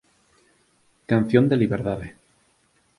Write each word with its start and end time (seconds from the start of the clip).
Canción 1.11 1.43
de 1.47 1.55
liberdade 1.63 2.07